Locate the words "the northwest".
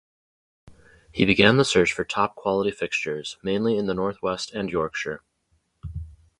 3.85-4.51